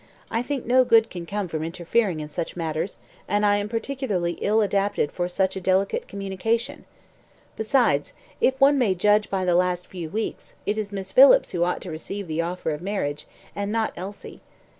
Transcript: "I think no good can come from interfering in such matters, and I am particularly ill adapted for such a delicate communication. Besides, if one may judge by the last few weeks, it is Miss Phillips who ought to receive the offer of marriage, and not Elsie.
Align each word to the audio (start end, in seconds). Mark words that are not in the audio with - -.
"I 0.31 0.41
think 0.41 0.65
no 0.65 0.83
good 0.83 1.11
can 1.11 1.27
come 1.27 1.47
from 1.47 1.61
interfering 1.63 2.21
in 2.21 2.29
such 2.29 2.55
matters, 2.55 2.97
and 3.27 3.45
I 3.45 3.57
am 3.57 3.69
particularly 3.69 4.31
ill 4.41 4.61
adapted 4.61 5.11
for 5.11 5.29
such 5.29 5.55
a 5.55 5.61
delicate 5.61 6.07
communication. 6.07 6.85
Besides, 7.55 8.13
if 8.41 8.59
one 8.59 8.79
may 8.79 8.95
judge 8.95 9.29
by 9.29 9.45
the 9.45 9.53
last 9.53 9.85
few 9.85 10.09
weeks, 10.09 10.55
it 10.65 10.79
is 10.79 10.91
Miss 10.91 11.11
Phillips 11.11 11.51
who 11.51 11.63
ought 11.63 11.81
to 11.81 11.91
receive 11.91 12.27
the 12.27 12.41
offer 12.41 12.71
of 12.71 12.81
marriage, 12.81 13.27
and 13.55 13.71
not 13.71 13.93
Elsie. 13.95 14.41